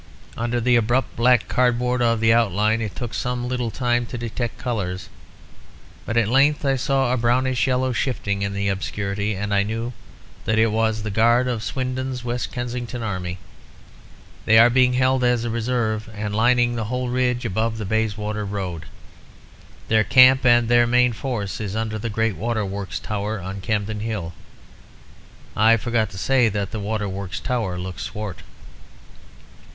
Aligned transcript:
Under 0.35 0.59
the 0.59 0.77
abrupt 0.77 1.15
black 1.15 1.47
cardboard 1.47 2.01
of 2.01 2.21
the 2.21 2.33
outline, 2.33 2.81
it 2.81 2.95
took 2.95 3.13
some 3.13 3.47
little 3.47 3.69
time 3.69 4.07
to 4.07 4.17
detect 4.17 4.57
colours; 4.57 5.09
but 6.07 6.17
at 6.17 6.27
length 6.27 6.65
I 6.65 6.75
saw 6.75 7.13
a 7.13 7.17
brownish 7.17 7.67
yellow 7.67 7.91
shifting 7.93 8.41
in 8.41 8.51
the 8.53 8.67
obscurity, 8.67 9.35
and 9.35 9.53
I 9.53 9.61
knew 9.61 9.93
that 10.45 10.57
it 10.57 10.71
was 10.71 11.03
the 11.03 11.11
guard 11.11 11.47
of 11.47 11.61
Swindon's 11.61 12.23
West 12.23 12.51
Kensington 12.51 13.03
army. 13.03 13.37
They 14.45 14.57
are 14.57 14.71
being 14.71 14.93
held 14.93 15.23
as 15.23 15.45
a 15.45 15.51
reserve, 15.51 16.09
and 16.15 16.33
lining 16.35 16.75
the 16.75 16.85
whole 16.85 17.09
ridge 17.09 17.45
above 17.45 17.77
the 17.77 17.85
Bayswater 17.85 18.43
Road. 18.43 18.87
Their 19.87 20.03
camp 20.03 20.47
and 20.47 20.67
their 20.67 20.87
main 20.87 21.13
force 21.13 21.61
is 21.61 21.75
under 21.75 21.99
the 21.99 22.09
great 22.09 22.35
Waterworks 22.35 22.97
Tower 22.99 23.39
on 23.39 23.61
Campden 23.61 23.99
Hill. 23.99 24.33
I 25.55 25.77
forgot 25.77 26.09
to 26.09 26.17
say 26.17 26.49
that 26.49 26.71
the 26.71 26.79
Waterworks 26.79 27.39
Tower 27.39 27.77
looked 27.77 28.01
swart. 28.01 28.39